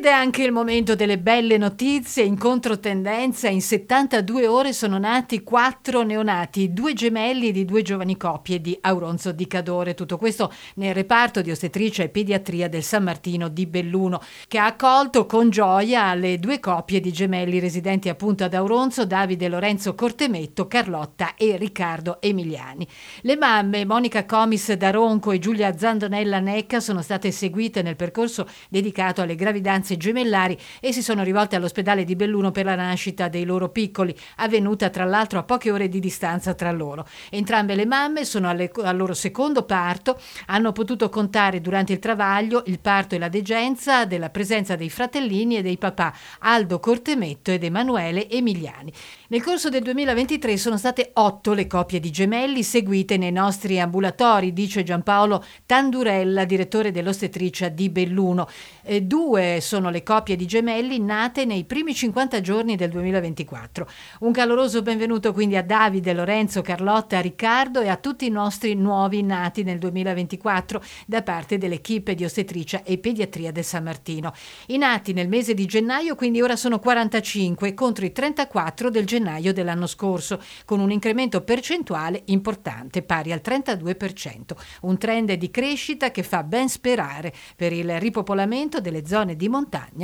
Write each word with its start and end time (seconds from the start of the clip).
Ed 0.00 0.06
è 0.06 0.12
anche 0.12 0.44
il 0.44 0.50
momento 0.50 0.94
delle 0.94 1.18
belle 1.18 1.58
notizie. 1.58 2.22
In 2.22 2.38
controtendenza, 2.38 3.50
in 3.50 3.60
72 3.60 4.46
ore 4.46 4.72
sono 4.72 4.96
nati 4.96 5.42
quattro 5.42 6.00
neonati, 6.00 6.72
due 6.72 6.94
gemelli 6.94 7.52
di 7.52 7.66
due 7.66 7.82
giovani 7.82 8.16
coppie 8.16 8.62
di 8.62 8.78
Auronzo 8.80 9.30
di 9.30 9.46
Cadore. 9.46 9.92
Tutto 9.92 10.16
questo 10.16 10.50
nel 10.76 10.94
reparto 10.94 11.42
di 11.42 11.50
ostetricia 11.50 12.02
e 12.02 12.08
pediatria 12.08 12.70
del 12.70 12.82
San 12.82 13.02
Martino 13.02 13.48
di 13.48 13.66
Belluno, 13.66 14.22
che 14.48 14.56
ha 14.56 14.64
accolto 14.64 15.26
con 15.26 15.50
gioia 15.50 16.14
le 16.14 16.38
due 16.38 16.60
coppie 16.60 17.00
di 17.00 17.12
gemelli 17.12 17.58
residenti 17.58 18.08
appunto 18.08 18.42
ad 18.42 18.54
Auronzo, 18.54 19.04
Davide 19.04 19.48
Lorenzo 19.48 19.94
Cortemetto, 19.94 20.66
Carlotta 20.66 21.34
e 21.34 21.58
Riccardo 21.58 22.22
Emiliani. 22.22 22.88
Le 23.20 23.36
mamme 23.36 23.84
Monica 23.84 24.24
Comis 24.24 24.72
da 24.72 24.90
Ronco 24.90 25.30
e 25.30 25.38
Giulia 25.38 25.76
Zandonella 25.76 26.40
Necca 26.40 26.80
sono 26.80 27.02
state 27.02 27.30
seguite 27.30 27.82
nel 27.82 27.96
percorso 27.96 28.48
dedicato 28.70 29.20
alle 29.20 29.34
gravidanze 29.34 29.88
gravidanze 29.90 29.96
gemellari 29.96 30.58
e 30.80 30.92
si 30.92 31.02
sono 31.02 31.22
rivolte 31.22 31.56
all'ospedale 31.56 32.04
di 32.04 32.16
Belluno 32.16 32.50
per 32.50 32.64
la 32.64 32.74
nascita 32.74 33.28
dei 33.28 33.44
loro 33.44 33.70
piccoli, 33.70 34.14
avvenuta 34.36 34.90
tra 34.90 35.04
l'altro 35.04 35.38
a 35.38 35.42
poche 35.42 35.70
ore 35.70 35.88
di 35.88 36.00
distanza 36.00 36.54
tra 36.54 36.70
loro. 36.70 37.06
Entrambe 37.30 37.74
le 37.74 37.86
mamme 37.86 38.24
sono 38.24 38.48
alle, 38.48 38.70
al 38.82 38.96
loro 38.96 39.14
secondo 39.14 39.64
parto, 39.64 40.20
hanno 40.46 40.72
potuto 40.72 41.08
contare 41.08 41.60
durante 41.60 41.92
il 41.92 41.98
travaglio, 41.98 42.62
il 42.66 42.80
parto 42.80 43.14
e 43.14 43.18
la 43.18 43.28
degenza 43.28 44.04
della 44.04 44.30
presenza 44.30 44.76
dei 44.76 44.90
fratellini 44.90 45.56
e 45.56 45.62
dei 45.62 45.78
papà 45.78 46.14
Aldo 46.40 46.78
Cortemetto 46.78 47.50
ed 47.50 47.64
Emanuele 47.64 48.28
Emiliani. 48.28 48.92
Nel 49.28 49.42
corso 49.42 49.68
del 49.68 49.82
2023 49.82 50.56
sono 50.56 50.76
state 50.76 51.10
otto 51.14 51.52
le 51.52 51.66
coppie 51.66 52.00
di 52.00 52.10
gemelli 52.10 52.62
seguite 52.62 53.16
nei 53.16 53.30
nostri 53.30 53.78
ambulatori, 53.78 54.52
dice 54.52 54.82
Giampaolo 54.82 55.44
Tandurella, 55.66 56.44
direttore 56.44 56.90
dell'ostetricia 56.90 57.68
di 57.68 57.90
Belluno. 57.90 58.48
E 58.82 59.02
due 59.02 59.60
sono 59.70 59.90
le 59.90 60.02
coppie 60.02 60.34
di 60.34 60.46
gemelli 60.46 60.98
nate 60.98 61.44
nei 61.44 61.62
primi 61.62 61.94
50 61.94 62.40
giorni 62.40 62.74
del 62.74 62.90
2024. 62.90 63.88
Un 64.18 64.32
caloroso 64.32 64.82
benvenuto 64.82 65.32
quindi 65.32 65.56
a 65.56 65.62
Davide, 65.62 66.12
Lorenzo, 66.12 66.60
Carlotta, 66.60 67.20
Riccardo 67.20 67.80
e 67.80 67.86
a 67.86 67.94
tutti 67.94 68.26
i 68.26 68.30
nostri 68.30 68.74
nuovi 68.74 69.22
nati 69.22 69.62
nel 69.62 69.78
2024 69.78 70.82
da 71.06 71.22
parte 71.22 71.56
dell'equipe 71.56 72.16
di 72.16 72.24
ostetricia 72.24 72.82
e 72.82 72.98
pediatria 72.98 73.52
del 73.52 73.62
San 73.62 73.84
Martino. 73.84 74.32
I 74.66 74.76
nati 74.76 75.12
nel 75.12 75.28
mese 75.28 75.54
di 75.54 75.66
gennaio 75.66 76.16
quindi 76.16 76.42
ora 76.42 76.56
sono 76.56 76.80
45 76.80 77.72
contro 77.72 78.04
i 78.04 78.10
34 78.10 78.90
del 78.90 79.06
gennaio 79.06 79.52
dell'anno 79.52 79.86
scorso, 79.86 80.42
con 80.64 80.80
un 80.80 80.90
incremento 80.90 81.42
percentuale 81.42 82.22
importante 82.24 83.02
pari 83.02 83.30
al 83.30 83.40
32%, 83.40 84.40
un 84.80 84.98
trend 84.98 85.32
di 85.34 85.50
crescita 85.52 86.10
che 86.10 86.24
fa 86.24 86.42
ben 86.42 86.68
sperare 86.68 87.32
per 87.54 87.72
il 87.72 88.00
ripopolamento 88.00 88.80
delle 88.80 89.06
zone 89.06 89.36
di 89.36 89.44
montagna 89.44 89.58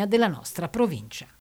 della 0.07 0.29
nostra 0.29 0.69
provincia. 0.69 1.27